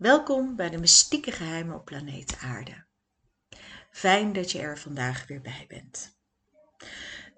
[0.00, 2.84] Welkom bij de mystieke geheimen op planeet Aarde.
[3.90, 6.16] Fijn dat je er vandaag weer bij bent.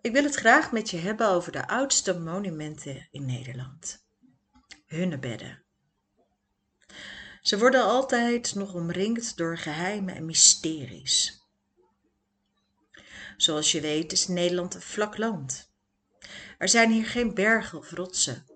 [0.00, 4.04] Ik wil het graag met je hebben over de oudste monumenten in Nederland.
[4.86, 5.62] Hunnebedden.
[7.40, 11.42] Ze worden altijd nog omringd door geheimen en mysteries.
[13.36, 15.72] Zoals je weet is Nederland een vlak land.
[16.58, 18.52] Er zijn hier geen bergen of rotsen.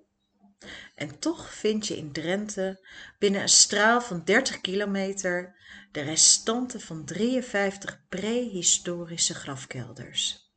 [0.94, 2.86] En toch vind je in Drenthe
[3.18, 5.56] binnen een straal van 30 kilometer
[5.92, 10.50] de restanten van 53 prehistorische grafkelders.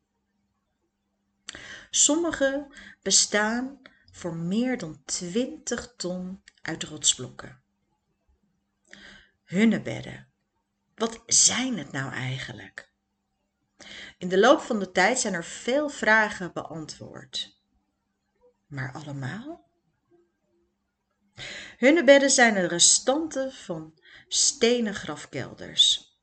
[1.89, 2.67] Sommige
[3.01, 7.61] bestaan voor meer dan 20 ton uit rotsblokken.
[9.43, 10.27] Hunnebedden.
[10.95, 12.91] Wat zijn het nou eigenlijk?
[14.17, 17.57] In de loop van de tijd zijn er veel vragen beantwoord.
[18.67, 19.68] Maar allemaal?
[21.77, 26.13] Hunnebedden zijn de restanten van stenen grafkelders,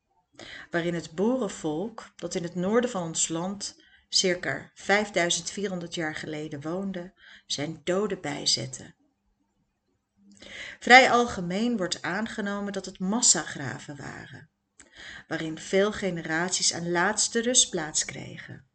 [0.71, 7.13] waarin het boerenvolk dat in het noorden van ons land circa 5400 jaar geleden woonde,
[7.47, 8.95] zijn doden bijzette.
[10.79, 14.51] Vrij algemeen wordt aangenomen dat het massagraven waren
[15.29, 18.69] waarin veel generaties een laatste rustplaats kregen.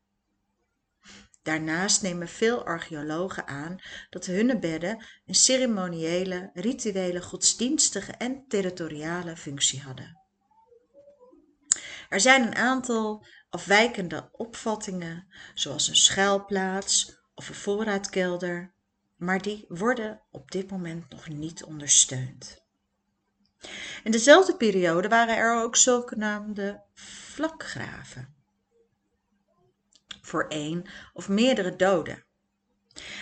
[1.44, 10.19] Daarnaast nemen veel archeologen aan dat hunnebedden een ceremoniële, rituele, godsdienstige en territoriale functie hadden.
[12.09, 18.73] Er zijn een aantal afwijkende opvattingen, zoals een schuilplaats of een voorraadkelder,
[19.16, 22.64] maar die worden op dit moment nog niet ondersteund.
[24.03, 28.41] In dezelfde periode waren er ook zogenaamde vlakgraven
[30.22, 32.23] voor één of meerdere doden.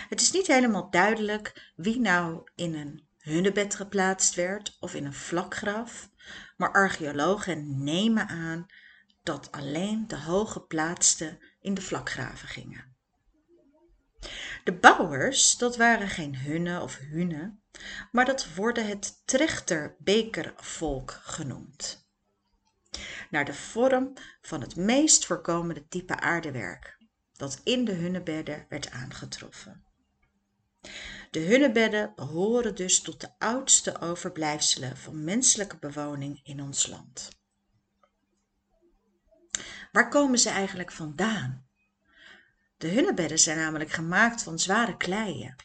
[0.08, 5.14] Het is niet helemaal duidelijk wie nou in een hunnebed geplaatst werd of in een
[5.14, 6.10] vlakgraf,
[6.56, 8.66] maar archeologen nemen aan
[9.22, 12.96] dat alleen de hooggeplaatsten in de vlakgraven gingen.
[14.64, 17.58] De bouwers, dat waren geen hunne of hune,
[18.12, 21.99] maar dat worden het trechterbekervolk genoemd.
[23.30, 26.98] Naar de vorm van het meest voorkomende type aardewerk
[27.32, 29.84] dat in de hunnebedden werd aangetroffen.
[31.30, 37.28] De hunnebedden behoren dus tot de oudste overblijfselen van menselijke bewoning in ons land.
[39.92, 41.68] Waar komen ze eigenlijk vandaan?
[42.76, 45.56] De hunnebedden zijn namelijk gemaakt van zware kleien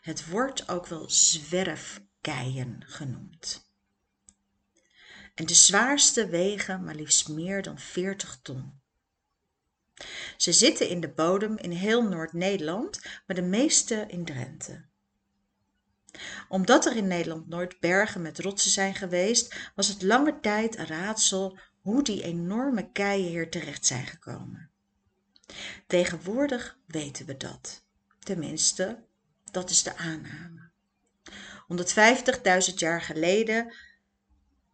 [0.00, 3.65] het wordt ook wel zwerfkeien genoemd.
[5.36, 8.80] En de zwaarste wegen maar liefst meer dan 40 ton.
[10.36, 14.84] Ze zitten in de bodem in heel Noord-Nederland, maar de meeste in Drenthe.
[16.48, 20.86] Omdat er in Nederland nooit bergen met rotsen zijn geweest, was het lange tijd een
[20.86, 24.70] raadsel hoe die enorme keien hier terecht zijn gekomen.
[25.86, 27.84] Tegenwoordig weten we dat.
[28.18, 29.04] Tenminste,
[29.50, 30.70] dat is de aanname.
[32.70, 33.72] 150.000 jaar geleden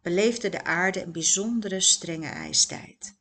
[0.02, 3.16] beleefde de aarde een bijzondere strenge ijstijd.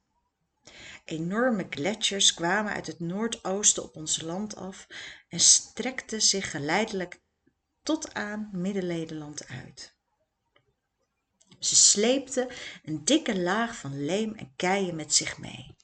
[1.05, 4.87] Enorme gletsjers kwamen uit het noordoosten op ons land af
[5.27, 7.21] en strekten zich geleidelijk
[7.83, 9.95] tot aan Midden-Nederland uit.
[11.59, 12.47] Ze sleepten
[12.83, 15.75] een dikke laag van leem en keien met zich mee.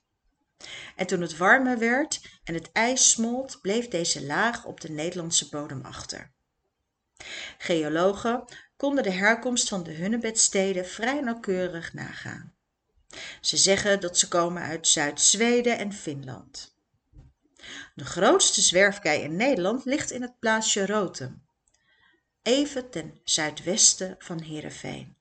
[0.96, 5.50] En toen het warmer werd en het ijs smolt, bleef deze laag op de Nederlandse
[5.50, 6.32] bodem achter.
[7.58, 8.46] Geologen
[8.78, 12.56] konden de herkomst van de hunnebedsteden vrij nauwkeurig nagaan.
[13.42, 16.76] Ze zeggen dat ze komen uit Zuid-Zweden en Finland.
[17.96, 21.46] De grootste zwerfkei in Nederland ligt in het plaatsje Rotem,
[22.42, 25.18] even ten zuidwesten van Heerenveen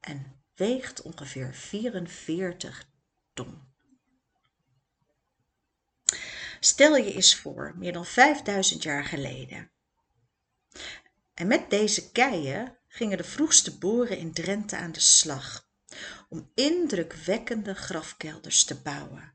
[0.00, 2.88] en weegt ongeveer 44
[3.34, 3.74] ton.
[6.60, 9.70] Stel je eens voor, meer dan 5000 jaar geleden.
[11.34, 15.68] En met deze keien gingen de vroegste boeren in Drenthe aan de slag
[16.28, 19.34] om indrukwekkende grafkelders te bouwen.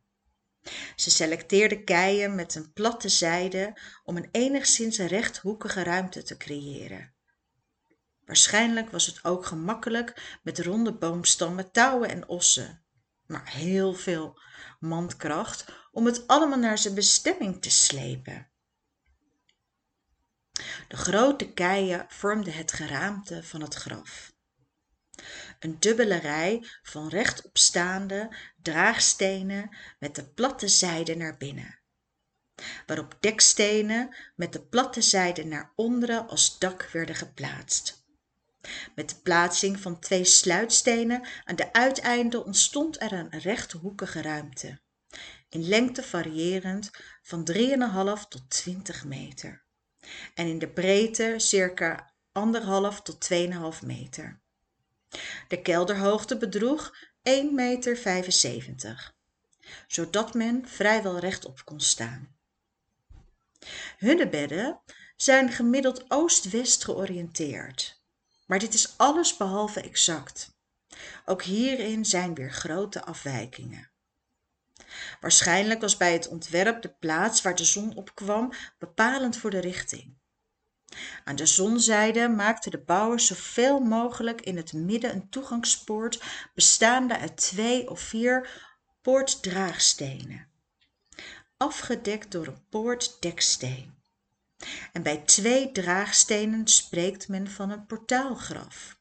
[0.96, 7.13] Ze selecteerden keien met een platte zijde om een enigszins rechthoekige ruimte te creëren.
[8.25, 12.84] Waarschijnlijk was het ook gemakkelijk met ronde boomstammen, touwen en ossen,
[13.25, 14.40] maar heel veel
[14.80, 18.50] mankracht om het allemaal naar zijn bestemming te slepen.
[20.88, 24.34] De grote keien vormden het geraamte van het graf.
[25.60, 31.80] Een dubbele rij van rechtopstaande draagstenen met de platte zijde naar binnen,
[32.86, 38.06] waarop dekstenen met de platte zijde naar onderen als dak werden geplaatst.
[38.96, 44.81] Met de plaatsing van twee sluitstenen aan de uiteinden ontstond er een rechthoekige ruimte,
[45.50, 46.90] in lengte variërend
[47.22, 49.69] van 3,5 tot 20 meter
[50.33, 52.13] en in de breedte circa
[52.94, 54.39] 1,5 tot 2,5 meter.
[55.48, 56.95] De kelderhoogte bedroeg
[57.30, 59.13] 1,75 meter,
[59.88, 62.36] zodat men vrijwel rechtop kon staan.
[63.98, 64.80] Hunnebedden
[65.15, 68.01] zijn gemiddeld oost-west georiënteerd,
[68.45, 70.56] maar dit is alles behalve exact.
[71.25, 73.91] Ook hierin zijn weer grote afwijkingen.
[75.19, 80.19] Waarschijnlijk was bij het ontwerp de plaats waar de zon opkwam bepalend voor de richting.
[81.24, 86.24] Aan de zonzijde maakten de bouwers zoveel mogelijk in het midden een toegangspoort
[86.54, 88.50] bestaande uit twee of vier
[89.01, 90.48] poortdraagstenen,
[91.57, 94.00] afgedekt door een poortdeksteen.
[94.92, 99.00] En bij twee draagstenen spreekt men van een portaalgraf,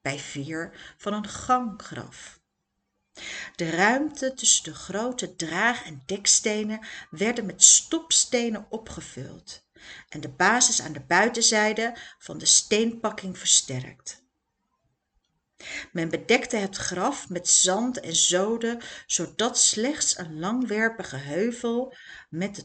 [0.00, 2.40] bij vier van een ganggraf.
[3.56, 9.64] De ruimte tussen de grote draag- en dekstenen werden met stopstenen opgevuld
[10.08, 14.22] en de basis aan de buitenzijde van de steenpakking versterkt.
[15.92, 21.94] Men bedekte het graf met zand en zoden, zodat slechts een langwerpige heuvel
[22.30, 22.64] met de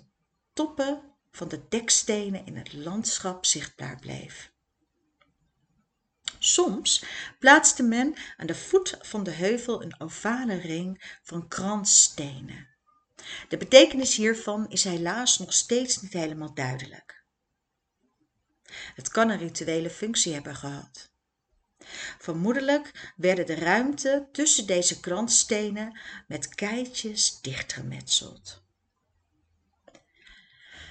[0.53, 1.01] toppen
[1.31, 4.51] van de dekstenen in het landschap zichtbaar bleef.
[6.47, 7.03] Soms
[7.39, 12.67] plaatste men aan de voet van de heuvel een ovale ring van kransstenen.
[13.47, 17.23] De betekenis hiervan is helaas nog steeds niet helemaal duidelijk.
[18.95, 21.11] Het kan een rituele functie hebben gehad.
[22.19, 28.63] Vermoedelijk werden de ruimte tussen deze kransstenen met keitjes dichtgemetseld.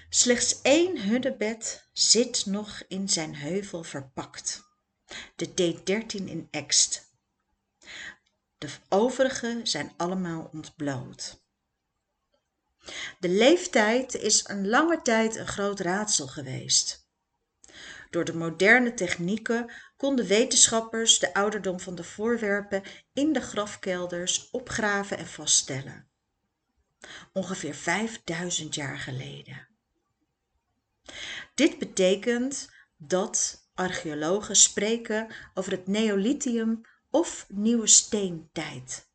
[0.09, 4.66] Slechts één hunnebed zit nog in zijn heuvel verpakt
[5.37, 7.15] de D13 in Ext.
[8.59, 11.45] De overige zijn allemaal ontbloot.
[13.19, 17.09] De leeftijd is een lange tijd een groot raadsel geweest.
[18.11, 22.83] Door de moderne technieken konden wetenschappers de ouderdom van de voorwerpen
[23.13, 26.11] in de grafkelders opgraven en vaststellen.
[27.33, 29.69] Ongeveer 5000 jaar geleden.
[31.55, 36.81] Dit betekent dat archeologen spreken over het neolithium
[37.11, 39.09] of nieuwe steentijd.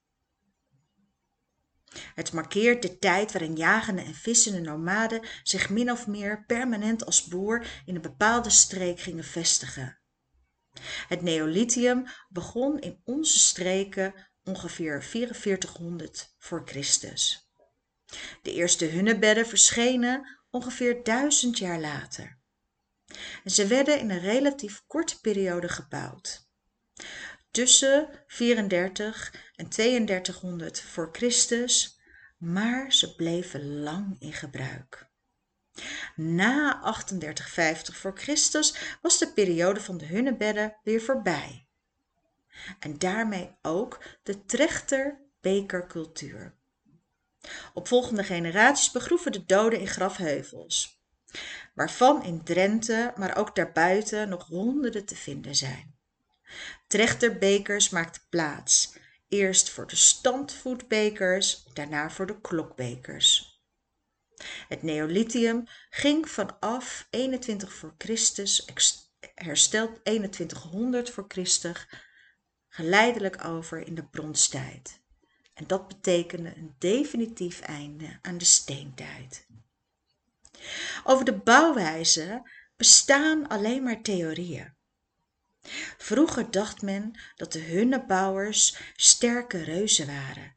[2.16, 7.24] Het markeert de tijd waarin jagende en vissende nomaden zich min of meer permanent als
[7.24, 10.00] boer in een bepaalde streek gingen vestigen.
[11.08, 17.50] Het neolithium begon in onze streken ongeveer 4400 voor Christus.
[18.42, 22.41] De eerste hunnebedden verschenen ongeveer duizend jaar later
[23.44, 26.50] en ze werden in een relatief korte periode gebouwd.
[27.52, 32.00] Tussen 34 en 3200 voor Christus,
[32.38, 35.10] maar ze bleven lang in gebruik.
[36.16, 41.68] Na 3850 voor Christus was de periode van de hunnebedden weer voorbij.
[42.80, 46.56] En daarmee ook de trechter-bekercultuur.
[47.74, 51.01] Opvolgende generaties begroeven de doden in grafheuvels
[51.74, 55.96] waarvan in Drenthe, maar ook daarbuiten nog honderden te vinden zijn.
[56.88, 58.96] Trechterbekers maakten plaats,
[59.28, 63.60] eerst voor de standvoetbekers, daarna voor de klokbekers.
[64.68, 68.68] Het neolithium ging vanaf 21 voor Christus,
[69.36, 71.88] hersteld 2100 voor Christus,
[72.68, 75.00] geleidelijk over in de bronstijd.
[75.54, 79.48] En dat betekende een definitief einde aan de steentijd.
[81.04, 84.74] Over de bouwwijze bestaan alleen maar theorieën.
[85.98, 90.56] Vroeger dacht men dat de hunnebouwers sterke reuzen waren.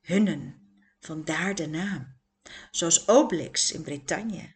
[0.00, 0.68] Hunnen,
[1.00, 2.18] vandaar de naam,
[2.70, 4.54] zoals Obelix in Bretagne.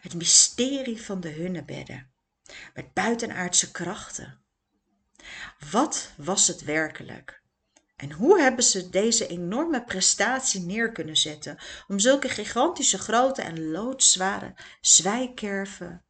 [0.00, 2.12] Het mysterie van de hunnebedden,
[2.74, 4.44] met buitenaardse krachten.
[5.70, 7.42] Wat was het werkelijk?
[7.96, 11.58] En hoe hebben ze deze enorme prestatie neer kunnen zetten
[11.88, 16.04] om zulke gigantische grote en loodzware zwijkerven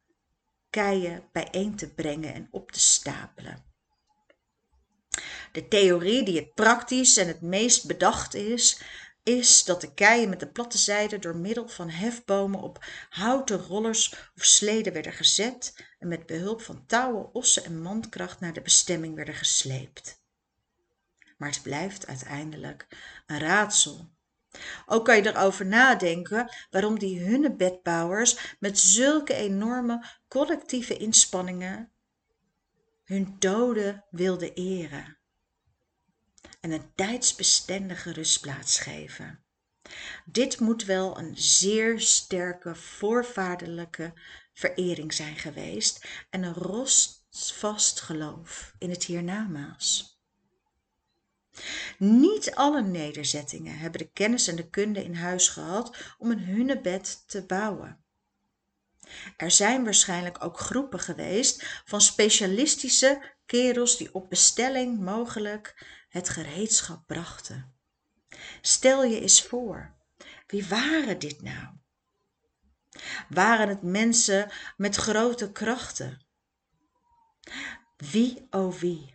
[0.69, 3.63] keien bijeen te brengen en op te stapelen?
[5.51, 8.81] De theorie die het praktisch en het meest bedacht is,
[9.23, 14.13] is dat de keien met de platte zijde door middel van hefbomen op houten rollers
[14.35, 19.15] of sleden werden gezet en met behulp van touwen, ossen en mandkracht naar de bestemming
[19.15, 20.23] werden gesleept
[21.35, 22.87] maar het blijft uiteindelijk
[23.25, 24.09] een raadsel.
[24.85, 31.91] Ook kan je erover nadenken waarom die hunnebedbouwers met zulke enorme collectieve inspanningen
[33.03, 35.17] hun doden wilde eren
[36.59, 39.43] en een tijdsbestendige rustplaats geven.
[40.25, 44.13] Dit moet wel een zeer sterke voorvaderlijke
[44.53, 50.14] verering zijn geweest en een rotsvast geloof in het hiernamaals.
[51.97, 57.23] Niet alle nederzettingen hebben de kennis en de kunde in huis gehad om een hunnebed
[57.27, 58.03] te bouwen.
[59.37, 67.07] Er zijn waarschijnlijk ook groepen geweest van specialistische kerels die op bestelling mogelijk het gereedschap
[67.07, 67.73] brachten.
[68.61, 69.95] Stel je eens voor,
[70.47, 71.67] wie waren dit nou?
[73.29, 76.25] Waren het mensen met grote krachten?
[77.97, 79.14] Wie oh wie,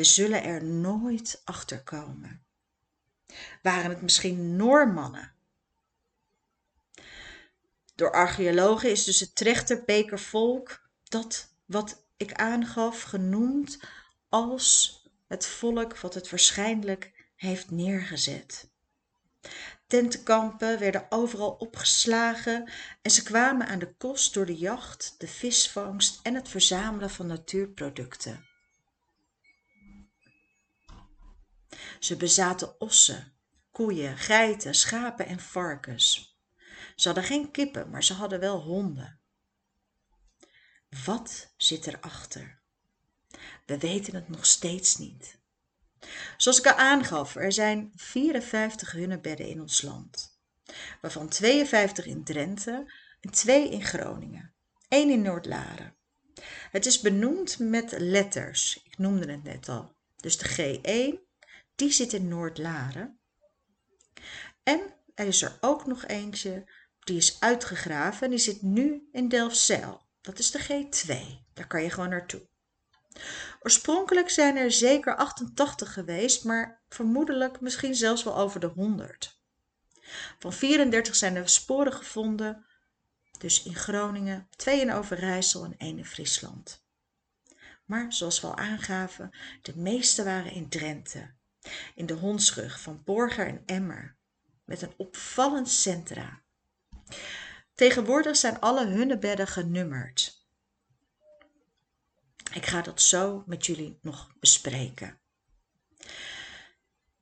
[0.00, 2.44] we zullen er nooit achter komen.
[3.62, 5.32] Waren het misschien Noormannen?
[7.94, 13.80] Door archeologen is dus het trechterbekervolk dat wat ik aangaf genoemd
[14.28, 18.70] als het volk wat het waarschijnlijk heeft neergezet.
[19.86, 22.70] Tentenkampen werden overal opgeslagen
[23.02, 27.26] en ze kwamen aan de kost door de jacht, de visvangst en het verzamelen van
[27.26, 28.49] natuurproducten.
[32.00, 33.32] Ze bezaten ossen,
[33.70, 36.38] koeien, geiten, schapen en varkens.
[36.96, 39.20] Ze hadden geen kippen, maar ze hadden wel honden.
[41.04, 42.60] Wat zit erachter?
[43.66, 45.38] We weten het nog steeds niet.
[46.36, 50.40] Zoals ik al aangaf, er zijn 54 hunnebedden in ons land,
[51.00, 54.54] waarvan 52 in Drenthe en 2 in Groningen,
[54.88, 55.94] 1 in Noordlaren.
[56.70, 59.94] Het is benoemd met letters, ik noemde het net al.
[60.16, 61.29] Dus de G1,
[61.80, 63.20] die zit in Noordlaren.
[64.62, 66.70] En er is er ook nog eentje,
[67.00, 70.08] die is uitgegraven en die zit nu in Delfzijl.
[70.20, 71.14] Dat is de G2,
[71.54, 72.48] daar kan je gewoon naartoe.
[73.60, 79.42] Oorspronkelijk zijn er zeker 88 geweest, maar vermoedelijk misschien zelfs wel over de 100.
[80.38, 82.66] Van 34 zijn er sporen gevonden,
[83.38, 86.84] dus in Groningen, twee in Overijssel en één in Friesland.
[87.84, 89.30] Maar zoals we al aangaven,
[89.62, 91.38] de meeste waren in Drenthe,
[91.94, 94.16] in de hondsrug van Borger en Emmer,
[94.64, 96.42] met een opvallend centra.
[97.74, 100.46] Tegenwoordig zijn alle hunnebedden genummerd.
[102.52, 105.20] Ik ga dat zo met jullie nog bespreken.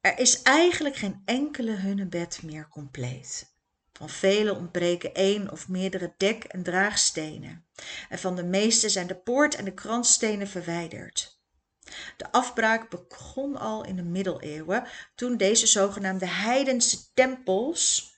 [0.00, 3.56] Er is eigenlijk geen enkele hunnebed meer compleet.
[3.92, 7.66] Van vele ontbreken één of meerdere dek- en draagstenen.
[8.08, 11.37] En van de meeste zijn de poort- en de kransstenen verwijderd.
[12.16, 18.12] De afbraak begon al in de middeleeuwen, toen deze zogenaamde heidense tempels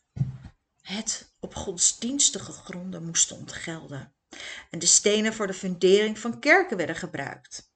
[0.82, 4.14] het op godsdienstige gronden moesten ontgelden
[4.70, 7.72] en de stenen voor de fundering van kerken werden gebruikt.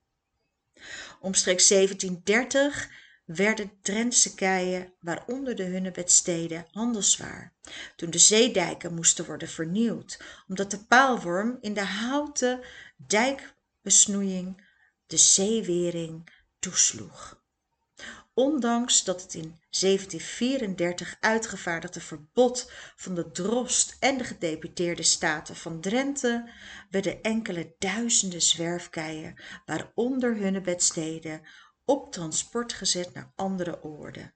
[1.21, 2.91] Omstreeks 1730
[3.25, 7.53] werden Drentse keien, waaronder de Hunnebedsteden, handelswaar,
[7.97, 12.61] toen de zeedijken moesten worden vernieuwd, omdat de paalworm in de houten
[12.97, 14.64] dijkbesnoeiing
[15.15, 17.43] de zeewering toesloeg
[18.35, 25.81] ondanks dat het in 1734 uitgevaardigde verbod van de drost en de gedeputeerde staten van
[25.81, 26.51] Drenthe
[26.91, 31.43] werden enkele duizenden zwerfkeien, waaronder hunnebedsteden,
[31.85, 34.35] op transport gezet naar andere oorden.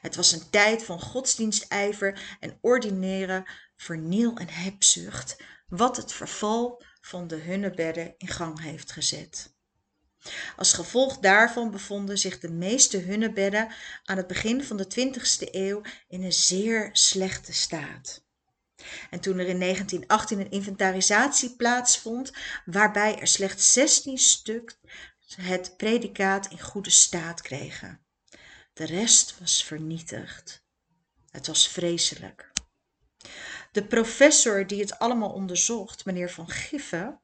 [0.00, 3.46] Het was een tijd van godsdienstijver en ordinaire
[3.76, 9.51] verniel- en hebzucht, wat het verval van de hunnebedden in gang heeft gezet.
[10.56, 13.72] Als gevolg daarvan bevonden zich de meeste hunnebedden
[14.04, 18.24] aan het begin van de 20e eeuw in een zeer slechte staat.
[19.10, 22.32] En toen er in 1918 een inventarisatie plaatsvond,
[22.64, 24.78] waarbij er slechts 16 stuk
[25.36, 28.00] het predicaat in goede staat kregen.
[28.72, 30.64] De rest was vernietigd.
[31.30, 32.50] Het was vreselijk.
[33.72, 37.20] De professor die het allemaal onderzocht, meneer Van Giffen,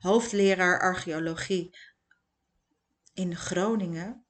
[0.00, 1.76] hoofdleraar archeologie
[3.14, 4.24] in Groningen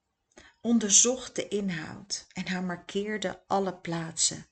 [0.60, 4.46] onderzocht de inhoud en hij markeerde alle plaatsen.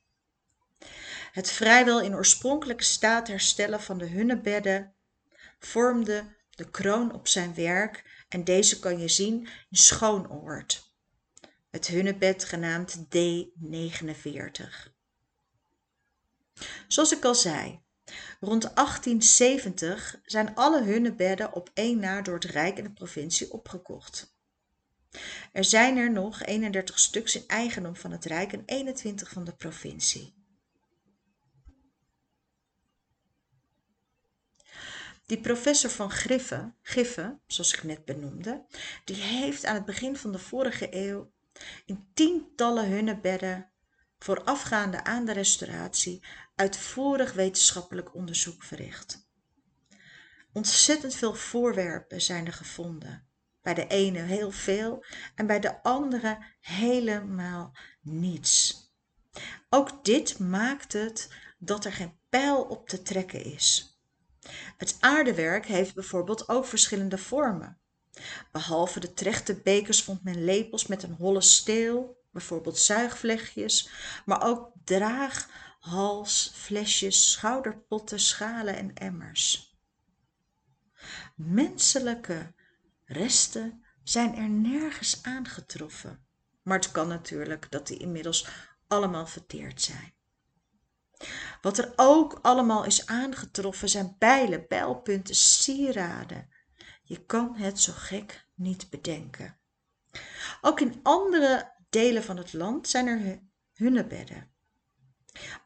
[1.32, 4.94] Het vrijwel in oorspronkelijke staat herstellen van de hunnebedden
[5.58, 10.92] vormde de kroon op zijn werk en deze kan je zien in Schoonoord.
[11.70, 14.90] Het hunnebed genaamd D49.
[16.88, 17.80] Zoals ik al zei,
[18.40, 24.34] Rond 1870 zijn alle hunnebedden op één na door het Rijk en de provincie opgekocht.
[25.52, 29.54] Er zijn er nog 31 stuks in eigendom van het Rijk en 21 van de
[29.54, 30.34] provincie.
[35.26, 38.64] Die professor van Griffen, Giffen, zoals ik net benoemde,
[39.04, 41.32] die heeft aan het begin van de vorige eeuw
[41.86, 43.70] in tientallen hunnebedden
[44.24, 46.24] voorafgaande aan de restauratie
[46.54, 49.28] uitvoerig wetenschappelijk onderzoek verricht.
[50.52, 53.28] Ontzettend veel voorwerpen zijn er gevonden.
[53.62, 58.88] Bij de ene heel veel en bij de andere helemaal niets.
[59.68, 63.98] Ook dit maakt het dat er geen pijl op te trekken is.
[64.76, 67.80] Het aardewerk heeft bijvoorbeeld ook verschillende vormen.
[68.52, 73.90] Behalve de trechte bekers vond men lepels met een holle steel, bijvoorbeeld zuigvlechtjes,
[74.24, 79.76] maar ook draag, hals, flesjes, schouderpotten, schalen en emmers.
[81.36, 82.54] Menselijke
[83.04, 86.24] resten zijn er nergens aangetroffen.
[86.62, 88.48] Maar het kan natuurlijk dat die inmiddels
[88.88, 90.14] allemaal verteerd zijn.
[91.60, 96.48] Wat er ook allemaal is aangetroffen zijn bijlen, pijlpunten, sieraden.
[97.02, 99.58] Je kan het zo gek niet bedenken.
[100.60, 103.40] Ook in andere delen van het land zijn er
[103.72, 104.50] hunnebedden.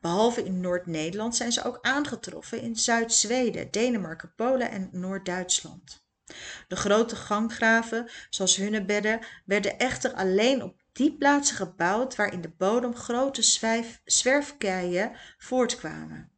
[0.00, 6.07] Behalve in Noord-Nederland zijn ze ook aangetroffen in Zuid-Zweden, Denemarken, Polen en Noord-Duitsland.
[6.69, 12.50] De grote ganggraven, zoals hunnebedden, werden echter alleen op die plaatsen gebouwd waar in de
[12.50, 13.43] bodem grote
[14.04, 16.33] zwerfkeien voortkwamen.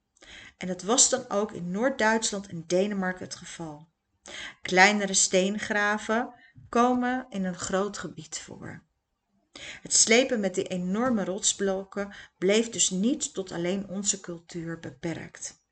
[0.56, 3.88] En dat was dan ook in Noord-Duitsland en Denemarken het geval.
[4.62, 6.34] Kleinere steengraven
[6.68, 8.84] komen in een groot gebied voor.
[9.82, 15.64] Het slepen met die enorme rotsblokken bleef dus niet tot alleen onze cultuur beperkt.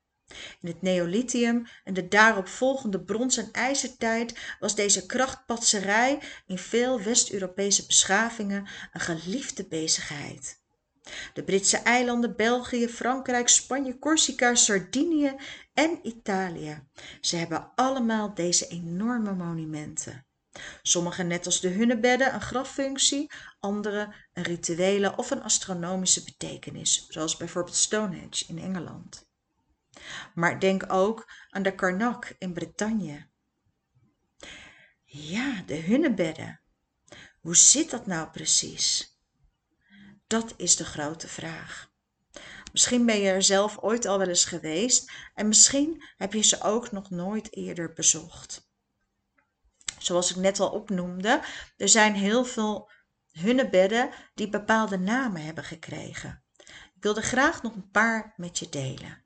[0.61, 7.01] In het Neolithium en de daarop volgende brons- en ijzertijd was deze krachtpatserij in veel
[7.01, 10.63] West-Europese beschavingen een geliefde bezigheid.
[11.33, 15.35] De Britse eilanden, België, Frankrijk, Spanje, Corsica, Sardinië
[15.73, 16.83] en Italië.
[17.21, 20.25] Ze hebben allemaal deze enorme monumenten.
[20.81, 27.37] Sommige net als de hunnebedden een graffunctie, andere een rituele of een astronomische betekenis, zoals
[27.37, 29.27] bijvoorbeeld Stonehenge in Engeland.
[30.33, 33.27] Maar denk ook aan de Karnak in Bretagne.
[35.03, 36.61] Ja, de hunnebedden.
[37.39, 39.17] Hoe zit dat nou precies?
[40.27, 41.93] Dat is de grote vraag.
[42.71, 46.61] Misschien ben je er zelf ooit al wel eens geweest en misschien heb je ze
[46.61, 48.64] ook nog nooit eerder bezocht.
[50.05, 51.41] Zoals ik net al opnoemde,
[51.77, 52.91] er zijn heel veel
[53.31, 56.43] hunnebedden die bepaalde namen hebben gekregen.
[56.95, 59.23] Ik wil er graag nog een paar met je delen.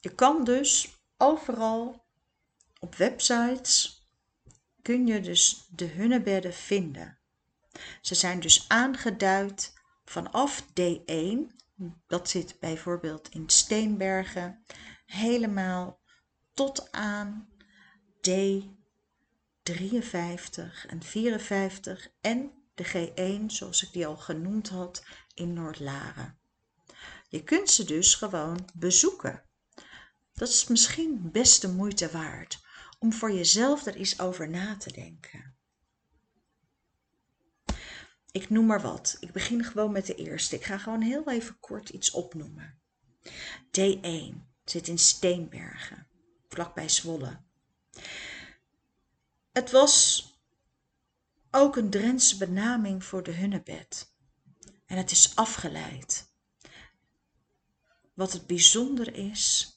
[0.00, 2.06] Je kan dus overal
[2.78, 4.06] op websites
[4.82, 7.18] kun je dus de hunnebedden vinden.
[8.00, 9.77] Ze zijn dus aangeduid
[10.08, 11.38] vanaf D1,
[12.06, 14.64] dat zit bijvoorbeeld in Steenbergen,
[15.06, 16.00] helemaal
[16.54, 17.48] tot aan
[18.16, 18.30] D53
[20.86, 26.38] en 54 en de G1, zoals ik die al genoemd had, in Noordlaren.
[27.28, 29.42] Je kunt ze dus gewoon bezoeken.
[30.32, 32.60] Dat is misschien best de moeite waard
[32.98, 35.57] om voor jezelf er eens over na te denken.
[38.38, 39.16] Ik noem maar wat.
[39.20, 40.56] Ik begin gewoon met de eerste.
[40.56, 42.78] Ik ga gewoon heel even kort iets opnoemen.
[43.80, 46.06] D1 zit in Steenbergen,
[46.48, 47.40] vlakbij Zwolle.
[49.52, 50.26] Het was
[51.50, 54.14] ook een Drentse benaming voor de hunnebed.
[54.86, 56.32] En het is afgeleid.
[58.14, 59.72] Wat het bijzonder is,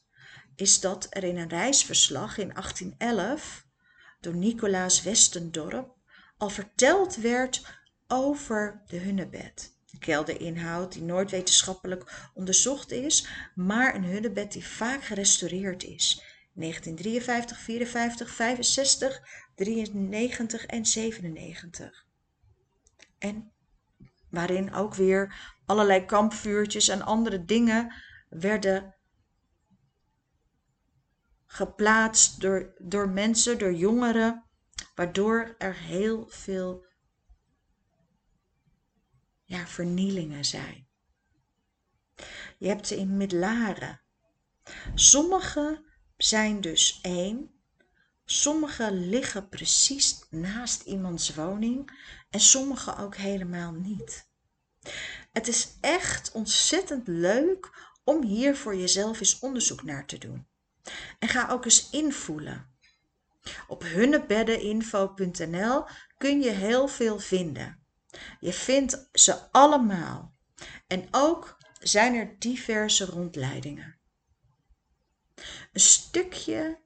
[0.55, 3.65] is dat er in een reisverslag in 1811
[4.19, 5.95] door Nicolaas Westendorp
[6.37, 7.80] al verteld werd
[8.11, 9.75] over de hunnebed.
[9.85, 16.23] De kelderinhoud die nooit wetenschappelijk onderzocht is, maar een hunnebed die vaak gerestaureerd is.
[16.53, 19.21] 1953, 54, 65,
[19.55, 22.05] 93 en 97.
[23.17, 23.51] En
[24.29, 27.93] waarin ook weer allerlei kampvuurtjes en andere dingen
[28.29, 28.95] werden
[31.45, 34.43] geplaatst door, door mensen, door jongeren,
[34.95, 36.89] waardoor er heel veel
[39.51, 40.87] ja, vernielingen zijn.
[42.57, 44.01] Je hebt ze in midlaren.
[44.95, 45.83] Sommige
[46.17, 47.51] zijn dus één,
[48.25, 54.29] sommige liggen precies naast iemands woning en sommige ook helemaal niet.
[55.31, 60.47] Het is echt ontzettend leuk om hier voor jezelf eens onderzoek naar te doen.
[61.19, 62.69] En ga ook eens invoelen.
[63.67, 65.85] Op hunnebeddeninfo.nl
[66.17, 67.80] kun je heel veel vinden.
[68.39, 70.35] Je vindt ze allemaal.
[70.87, 73.99] En ook zijn er diverse rondleidingen.
[75.73, 76.79] Een stukje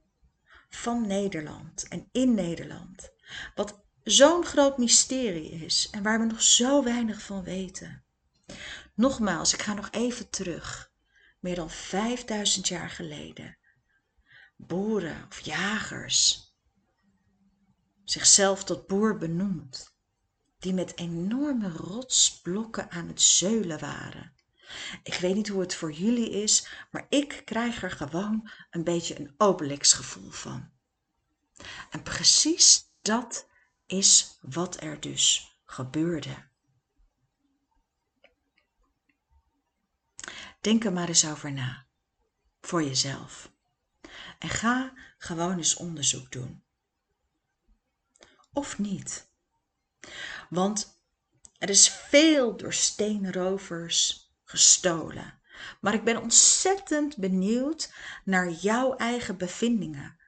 [0.70, 3.12] van Nederland en in Nederland.
[3.56, 8.04] Wat zo'n groot mysterie is en waar we nog zo weinig van weten.
[8.96, 10.94] Nogmaals, ik ga nog even terug.
[11.40, 13.58] Meer dan 5000 jaar geleden.
[14.56, 16.54] Boeren of jagers.
[18.04, 19.95] Zichzelf tot boer benoemd.
[20.65, 24.34] Die met enorme rotsblokken aan het zeulen waren.
[25.04, 29.19] Ik weet niet hoe het voor jullie is, maar ik krijg er gewoon een beetje
[29.19, 30.71] een Obelix gevoel van.
[31.89, 33.47] En precies dat
[33.86, 36.47] is wat er dus gebeurde.
[40.62, 41.86] Denk er maar eens over na.
[42.62, 43.51] Voor jezelf.
[44.39, 46.63] En ga gewoon eens onderzoek doen.
[48.54, 49.34] Of niet.
[50.56, 51.00] Want
[51.58, 55.39] er is veel door steenrovers gestolen.
[55.82, 60.20] Maar ik ben ontzettend benieuwd naar jouw eigen bevindingen.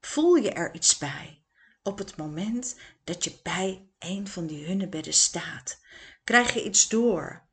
[0.00, 1.44] Voel je er iets bij
[1.82, 5.80] op het moment dat je bij een van die hunnebedden staat?
[6.24, 7.46] Krijg je iets door?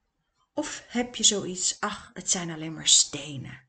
[0.53, 3.61] Of heb je zoiets, ach, het zijn alleen maar stenen?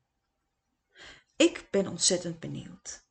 [1.35, 3.03] Ik ben ontzettend benieuwd.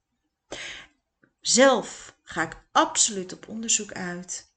[1.40, 4.51] Zelf ga ik absoluut op onderzoek uit.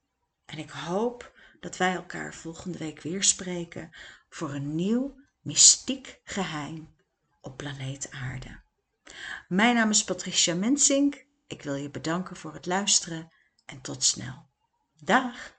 [0.45, 3.91] En ik hoop dat wij elkaar volgende week weer spreken
[4.29, 6.95] voor een nieuw mystiek geheim
[7.41, 8.59] op planeet Aarde.
[9.47, 11.25] Mijn naam is Patricia Mensink.
[11.47, 13.31] Ik wil je bedanken voor het luisteren
[13.65, 14.47] en tot snel.
[15.03, 15.53] Dag!